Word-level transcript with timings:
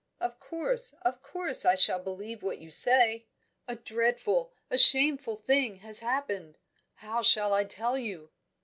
Of 0.19 0.39
course, 0.39 0.93
of 1.03 1.21
course 1.21 1.63
I 1.63 1.75
shall 1.75 1.99
believe 1.99 2.41
what 2.41 2.57
you 2.57 2.71
say!" 2.71 3.27
"A 3.67 3.75
dreadful, 3.75 4.51
a 4.71 4.79
shameful 4.79 5.35
thing 5.35 5.75
has 5.85 5.99
happened. 5.99 6.57
How 6.95 7.21
shall 7.21 7.53
I 7.53 7.65
tell 7.65 7.99
you?" 7.99 8.31